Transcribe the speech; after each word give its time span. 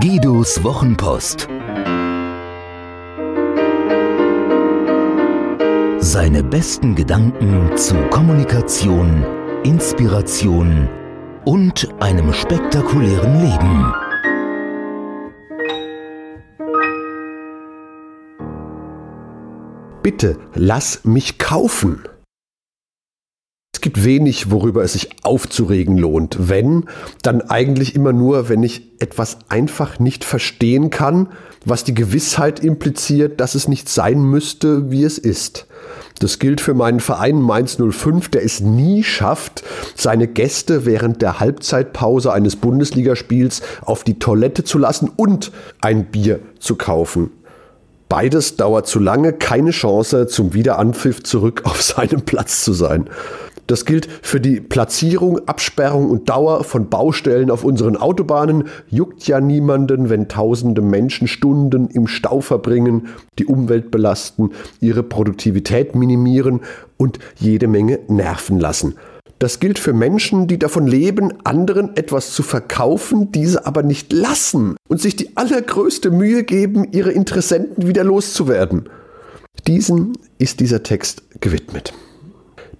Guidos 0.00 0.64
Wochenpost. 0.64 1.48
Seine 5.98 6.42
besten 6.42 6.94
Gedanken 6.94 7.76
zu 7.76 7.94
Kommunikation, 8.08 9.22
Inspiration 9.64 10.88
und 11.44 11.88
einem 12.00 12.32
spektakulären 12.32 13.42
Leben. 13.42 13.92
Bitte 20.02 20.38
lass 20.54 21.04
mich 21.04 21.38
kaufen. 21.38 22.02
Es 23.82 23.90
gibt 23.90 24.04
wenig, 24.04 24.48
worüber 24.52 24.84
es 24.84 24.92
sich 24.92 25.08
aufzuregen 25.24 25.98
lohnt. 25.98 26.36
Wenn, 26.38 26.84
dann 27.22 27.40
eigentlich 27.40 27.96
immer 27.96 28.12
nur, 28.12 28.48
wenn 28.48 28.62
ich 28.62 28.92
etwas 29.00 29.38
einfach 29.48 29.98
nicht 29.98 30.22
verstehen 30.22 30.90
kann, 30.90 31.30
was 31.64 31.82
die 31.82 31.92
Gewissheit 31.92 32.60
impliziert, 32.60 33.40
dass 33.40 33.56
es 33.56 33.66
nicht 33.66 33.88
sein 33.88 34.22
müsste, 34.22 34.92
wie 34.92 35.02
es 35.02 35.18
ist. 35.18 35.66
Das 36.20 36.38
gilt 36.38 36.60
für 36.60 36.74
meinen 36.74 37.00
Verein 37.00 37.40
Mainz 37.40 37.76
05, 37.76 38.28
der 38.28 38.44
es 38.44 38.60
nie 38.60 39.02
schafft, 39.02 39.64
seine 39.96 40.28
Gäste 40.28 40.86
während 40.86 41.20
der 41.20 41.40
Halbzeitpause 41.40 42.32
eines 42.32 42.54
Bundesligaspiels 42.54 43.62
auf 43.80 44.04
die 44.04 44.20
Toilette 44.20 44.62
zu 44.62 44.78
lassen 44.78 45.10
und 45.16 45.50
ein 45.80 46.04
Bier 46.04 46.38
zu 46.60 46.76
kaufen. 46.76 47.30
Beides 48.12 48.56
dauert 48.56 48.86
zu 48.86 48.98
lange, 48.98 49.32
keine 49.32 49.70
Chance, 49.70 50.26
zum 50.26 50.52
Wiederanpfiff 50.52 51.22
zurück 51.22 51.62
auf 51.64 51.82
seinem 51.82 52.20
Platz 52.20 52.62
zu 52.62 52.74
sein. 52.74 53.08
Das 53.72 53.86
gilt 53.86 54.06
für 54.20 54.38
die 54.38 54.60
Platzierung, 54.60 55.48
Absperrung 55.48 56.10
und 56.10 56.28
Dauer 56.28 56.62
von 56.62 56.90
Baustellen 56.90 57.50
auf 57.50 57.64
unseren 57.64 57.96
Autobahnen. 57.96 58.64
Juckt 58.90 59.26
ja 59.26 59.40
niemanden, 59.40 60.10
wenn 60.10 60.28
tausende 60.28 60.82
Menschen 60.82 61.26
Stunden 61.26 61.88
im 61.88 62.06
Stau 62.06 62.42
verbringen, 62.42 63.08
die 63.38 63.46
Umwelt 63.46 63.90
belasten, 63.90 64.50
ihre 64.80 65.02
Produktivität 65.02 65.94
minimieren 65.94 66.60
und 66.98 67.18
jede 67.38 67.66
Menge 67.66 68.00
nerven 68.08 68.60
lassen. 68.60 68.96
Das 69.38 69.58
gilt 69.58 69.78
für 69.78 69.94
Menschen, 69.94 70.48
die 70.48 70.58
davon 70.58 70.86
leben, 70.86 71.32
anderen 71.44 71.96
etwas 71.96 72.34
zu 72.34 72.42
verkaufen, 72.42 73.32
diese 73.32 73.64
aber 73.64 73.82
nicht 73.82 74.12
lassen 74.12 74.76
und 74.90 75.00
sich 75.00 75.16
die 75.16 75.34
allergrößte 75.38 76.10
Mühe 76.10 76.44
geben, 76.44 76.88
ihre 76.92 77.10
Interessenten 77.10 77.88
wieder 77.88 78.04
loszuwerden. 78.04 78.90
Diesen 79.66 80.12
ist 80.36 80.60
dieser 80.60 80.82
Text 80.82 81.22
gewidmet. 81.40 81.94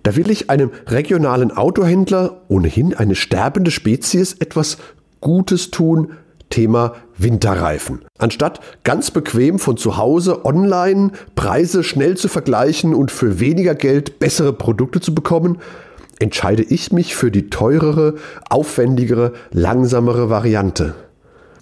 Da 0.02 0.16
will 0.16 0.30
ich 0.30 0.50
einem 0.50 0.70
regionalen 0.86 1.52
Autohändler, 1.52 2.42
ohnehin 2.48 2.94
eine 2.94 3.14
sterbende 3.14 3.70
Spezies, 3.70 4.34
etwas 4.40 4.78
Gutes 5.20 5.70
tun, 5.70 6.12
Thema 6.50 6.94
Winterreifen. 7.16 8.02
Anstatt 8.18 8.60
ganz 8.84 9.10
bequem 9.10 9.58
von 9.58 9.76
zu 9.76 9.96
Hause 9.96 10.44
online 10.44 11.12
Preise 11.34 11.82
schnell 11.82 12.16
zu 12.16 12.28
vergleichen 12.28 12.94
und 12.94 13.10
für 13.10 13.40
weniger 13.40 13.74
Geld 13.74 14.18
bessere 14.18 14.52
Produkte 14.52 15.00
zu 15.00 15.14
bekommen, 15.14 15.58
entscheide 16.18 16.62
ich 16.62 16.92
mich 16.92 17.14
für 17.14 17.30
die 17.30 17.48
teurere, 17.48 18.16
aufwendigere, 18.50 19.32
langsamere 19.50 20.28
Variante. 20.28 20.94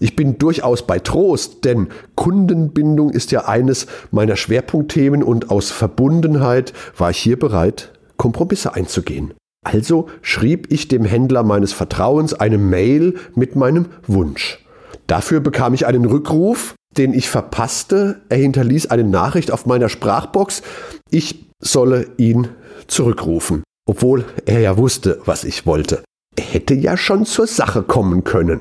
Ich 0.00 0.16
bin 0.16 0.38
durchaus 0.38 0.86
bei 0.86 0.98
Trost, 0.98 1.64
denn 1.64 1.88
Kundenbindung 2.14 3.11
ist 3.11 3.33
ja 3.33 3.44
eines 3.44 3.86
meiner 4.11 4.36
Schwerpunktthemen 4.36 5.22
und 5.22 5.50
aus 5.50 5.70
Verbundenheit 5.70 6.72
war 6.96 7.11
ich 7.11 7.18
hier 7.18 7.38
bereit, 7.38 7.92
Kompromisse 8.21 8.75
einzugehen. 8.75 9.35
Also 9.67 10.09
schrieb 10.23 10.71
ich 10.73 10.89
dem 10.89 11.05
Händler 11.05 11.42
meines 11.42 11.73
Vertrauens 11.73 12.35
eine 12.35 12.58
Mail 12.58 13.19
mit 13.35 13.57
meinem 13.57 13.86
Wunsch. 14.07 14.64
Dafür 15.07 15.41
bekam 15.41 15.75
ich 15.75 15.86
einen 15.86 16.05
Rückruf, 16.05 16.75
den 16.97 17.13
ich 17.14 17.29
verpasste. 17.29 18.20
Er 18.29 18.39
hinterließ 18.39 18.86
eine 18.86 19.05
Nachricht 19.05 19.51
auf 19.51 19.67
meiner 19.67 19.89
Sprachbox. 19.89 20.63
Ich 21.11 21.47
solle 21.61 22.07
ihn 22.17 22.48
zurückrufen 22.86 23.64
obwohl 23.91 24.25
er 24.47 24.61
ja 24.61 24.79
wusste, 24.79 25.20
was 25.25 25.42
ich 25.42 25.67
wollte. 25.67 26.05
Er 26.36 26.45
hätte 26.45 26.75
ja 26.75 26.97
schon 26.97 27.27
zur 27.27 27.48
Sache 27.48 27.83
kommen 27.83 28.23
können. 28.23 28.61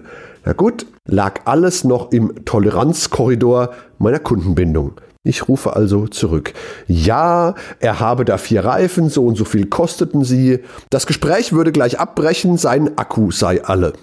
Na 0.50 0.54
gut, 0.54 0.88
lag 1.06 1.42
alles 1.46 1.84
noch 1.84 2.12
im 2.12 2.44
Toleranzkorridor 2.44 3.72
meiner 4.00 4.18
Kundenbindung. 4.18 4.94
Ich 5.22 5.48
rufe 5.48 5.76
also 5.76 6.08
zurück. 6.08 6.56
Ja, 6.88 7.54
er 7.80 8.00
habe 8.00 8.26
da 8.26 8.40
vier 8.40 8.66
Reifen, 8.66 9.10
so 9.12 9.28
und 9.28 9.36
so 9.36 9.46
viel 9.46 9.68
kosteten 9.68 10.24
sie. 10.24 10.62
Das 10.90 11.06
Gespräch 11.06 11.54
würde 11.54 11.72
gleich 11.72 12.00
abbrechen, 12.00 12.58
sein 12.58 12.98
Akku 12.98 13.30
sei 13.30 13.64
alle. 13.64 13.94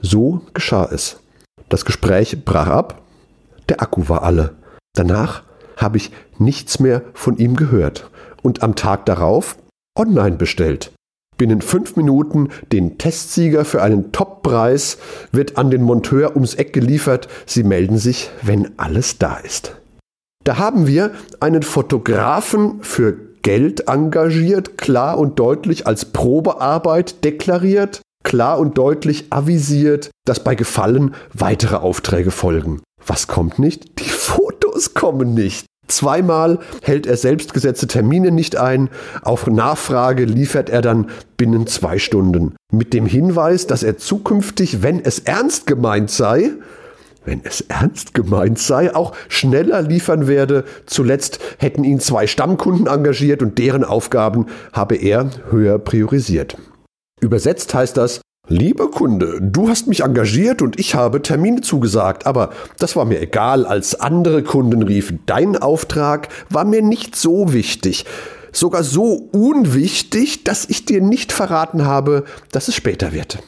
So 0.00 0.40
geschah 0.54 0.88
es. 0.90 1.20
Das 1.68 1.84
Gespräch 1.84 2.42
brach 2.42 2.68
ab, 2.68 3.02
der 3.68 3.82
Akku 3.82 4.08
war 4.08 4.22
alle. 4.22 4.54
Danach 4.94 5.42
habe 5.76 5.98
ich 5.98 6.10
nichts 6.38 6.80
mehr 6.80 7.02
von 7.12 7.36
ihm 7.36 7.54
gehört. 7.54 8.08
Und 8.40 8.62
am 8.62 8.76
Tag 8.76 9.04
darauf 9.04 9.58
online 9.94 10.36
bestellt. 10.36 10.90
Binnen 11.42 11.60
fünf 11.60 11.96
Minuten 11.96 12.50
den 12.70 12.98
Testsieger 12.98 13.64
für 13.64 13.82
einen 13.82 14.12
Toppreis 14.12 14.98
wird 15.32 15.58
an 15.58 15.72
den 15.72 15.82
Monteur 15.82 16.36
ums 16.36 16.54
Eck 16.54 16.72
geliefert. 16.72 17.26
Sie 17.46 17.64
melden 17.64 17.98
sich, 17.98 18.30
wenn 18.42 18.78
alles 18.78 19.18
da 19.18 19.38
ist. 19.38 19.74
Da 20.44 20.58
haben 20.58 20.86
wir 20.86 21.10
einen 21.40 21.64
Fotografen 21.64 22.80
für 22.84 23.16
Geld 23.42 23.88
engagiert, 23.88 24.78
klar 24.78 25.18
und 25.18 25.40
deutlich 25.40 25.84
als 25.84 26.04
Probearbeit 26.04 27.24
deklariert, 27.24 28.02
klar 28.22 28.60
und 28.60 28.78
deutlich 28.78 29.24
avisiert, 29.30 30.12
dass 30.24 30.44
bei 30.44 30.54
Gefallen 30.54 31.16
weitere 31.32 31.74
Aufträge 31.74 32.30
folgen. 32.30 32.82
Was 33.04 33.26
kommt 33.26 33.58
nicht? 33.58 33.98
Die 33.98 34.08
Fotos 34.08 34.94
kommen 34.94 35.34
nicht. 35.34 35.66
Zweimal 35.88 36.58
hält 36.82 37.06
er 37.06 37.16
selbstgesetzte 37.16 37.86
Termine 37.86 38.30
nicht 38.30 38.56
ein. 38.56 38.88
Auf 39.22 39.46
Nachfrage 39.46 40.24
liefert 40.24 40.70
er 40.70 40.80
dann 40.80 41.10
binnen 41.36 41.66
zwei 41.66 41.98
Stunden. 41.98 42.54
Mit 42.72 42.94
dem 42.94 43.06
Hinweis, 43.06 43.66
dass 43.66 43.82
er 43.82 43.98
zukünftig, 43.98 44.82
wenn 44.82 45.04
es 45.04 45.18
ernst 45.18 45.66
gemeint 45.66 46.10
sei, 46.10 46.52
wenn 47.24 47.42
es 47.44 47.60
ernst 47.62 48.14
gemeint 48.14 48.58
sei, 48.58 48.94
auch 48.94 49.14
schneller 49.28 49.82
liefern 49.82 50.26
werde. 50.26 50.64
Zuletzt 50.86 51.38
hätten 51.58 51.84
ihn 51.84 52.00
zwei 52.00 52.26
Stammkunden 52.26 52.86
engagiert 52.86 53.42
und 53.42 53.58
deren 53.58 53.84
Aufgaben 53.84 54.46
habe 54.72 54.96
er 54.96 55.30
höher 55.50 55.78
priorisiert. 55.78 56.56
Übersetzt 57.20 57.72
heißt 57.74 57.96
das, 57.96 58.20
Lieber 58.48 58.90
Kunde, 58.90 59.38
du 59.40 59.68
hast 59.68 59.86
mich 59.86 60.02
engagiert 60.02 60.62
und 60.62 60.78
ich 60.78 60.96
habe 60.96 61.22
Termine 61.22 61.60
zugesagt, 61.60 62.26
aber 62.26 62.50
das 62.76 62.96
war 62.96 63.04
mir 63.04 63.20
egal, 63.20 63.64
als 63.64 63.94
andere 63.94 64.42
Kunden 64.42 64.82
riefen. 64.82 65.20
Dein 65.26 65.56
Auftrag 65.56 66.28
war 66.50 66.64
mir 66.64 66.82
nicht 66.82 67.14
so 67.14 67.52
wichtig. 67.52 68.04
Sogar 68.50 68.82
so 68.82 69.14
unwichtig, 69.32 70.42
dass 70.42 70.68
ich 70.68 70.84
dir 70.84 71.00
nicht 71.00 71.32
verraten 71.32 71.84
habe, 71.84 72.24
dass 72.50 72.66
es 72.66 72.74
später 72.74 73.12
wird. 73.12 73.38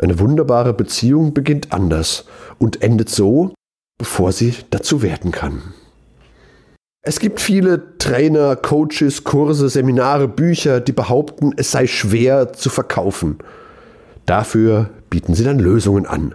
Eine 0.00 0.20
wunderbare 0.20 0.72
Beziehung 0.72 1.34
beginnt 1.34 1.72
anders 1.72 2.24
und 2.58 2.80
endet 2.80 3.10
so, 3.10 3.52
bevor 3.98 4.30
sie 4.30 4.54
dazu 4.70 5.02
werden 5.02 5.32
kann. 5.32 5.74
Es 7.02 7.18
gibt 7.18 7.40
viele 7.40 7.98
Trainer, 7.98 8.54
Coaches, 8.54 9.24
Kurse, 9.24 9.68
Seminare, 9.68 10.28
Bücher, 10.28 10.80
die 10.80 10.92
behaupten, 10.92 11.52
es 11.56 11.72
sei 11.72 11.88
schwer 11.88 12.52
zu 12.52 12.70
verkaufen. 12.70 13.38
Dafür 14.28 14.90
bieten 15.08 15.32
sie 15.32 15.42
dann 15.42 15.58
Lösungen 15.58 16.04
an. 16.04 16.34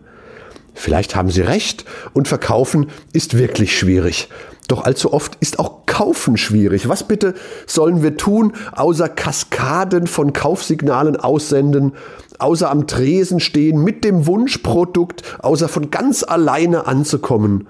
Vielleicht 0.74 1.16
haben 1.16 1.30
sie 1.30 1.42
recht 1.42 1.86
und 2.14 2.28
verkaufen 2.28 2.88
ist 3.14 3.38
wirklich 3.38 3.78
schwierig. 3.78 4.30
Doch 4.68 4.84
allzu 4.84 5.14
oft 5.14 5.36
ist 5.42 5.60
auch 5.60 5.86
Kaufen 5.86 6.36
schwierig. 6.36 6.90
Was 6.90 7.08
bitte 7.08 7.36
sollen 7.68 8.02
wir 8.02 8.18
tun, 8.18 8.54
außer 8.72 9.10
Kaskaden 9.10 10.08
von 10.08 10.34
Kaufsignalen 10.34 11.18
aussenden, 11.18 11.94
außer 12.40 12.72
am 12.72 12.88
Tresen 12.88 13.40
stehen 13.40 13.84
mit 13.84 14.04
dem 14.04 14.26
Wunschprodukt, 14.26 15.22
außer 15.44 15.68
von 15.68 15.92
ganz 15.92 16.24
alleine 16.24 16.88
anzukommen? 16.88 17.68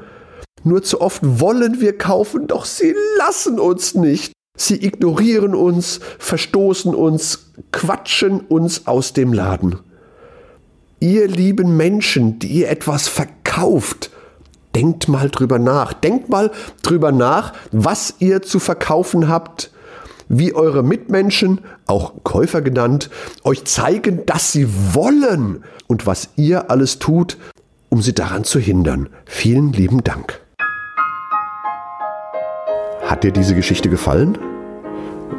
Nur 0.64 0.84
zu 0.84 1.02
oft 1.02 1.20
wollen 1.24 1.82
wir 1.82 1.98
kaufen, 1.98 2.48
doch 2.48 2.64
sie 2.64 2.96
lassen 3.18 3.60
uns 3.60 3.94
nicht. 3.94 4.32
Sie 4.58 4.86
ignorieren 4.86 5.54
uns, 5.54 6.00
verstoßen 6.18 6.96
uns, 6.96 7.52
quatschen 7.74 8.40
uns 8.40 8.88
aus 8.88 9.12
dem 9.12 9.34
Laden. 9.34 9.80
Ihr 11.04 11.28
lieben 11.28 11.76
Menschen, 11.76 12.40
die 12.40 12.48
ihr 12.48 12.70
etwas 12.70 13.10
verkauft, 13.10 14.10
denkt 14.74 15.10
mal 15.10 15.30
drüber 15.30 15.60
nach. 15.60 15.92
Denkt 15.92 16.30
mal 16.30 16.50
drüber 16.82 17.12
nach, 17.12 17.52
was 17.74 18.16
ihr 18.20 18.42
zu 18.42 18.58
verkaufen 18.58 19.28
habt, 19.28 19.70
wie 20.30 20.56
eure 20.56 20.82
Mitmenschen, 20.82 21.60
auch 21.88 22.14
Käufer 22.24 22.62
genannt, 22.62 23.10
euch 23.44 23.66
zeigen, 23.66 24.26
dass 24.26 24.54
sie 24.54 24.66
wollen 24.94 25.66
und 25.88 26.08
was 26.08 26.30
ihr 26.38 26.72
alles 26.72 27.00
tut, 27.00 27.38
um 27.90 28.02
sie 28.02 28.14
daran 28.14 28.46
zu 28.46 28.58
hindern. 28.58 29.10
Vielen 29.26 29.74
lieben 29.74 30.06
Dank. 30.06 30.40
Hat 33.02 33.26
dir 33.26 33.34
diese 33.34 33.56
Geschichte 33.56 33.90
gefallen? 33.90 34.38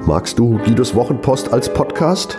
Magst 0.04 0.38
du 0.38 0.58
Guidos 0.58 0.94
Wochenpost 0.94 1.54
als 1.54 1.72
Podcast? 1.72 2.38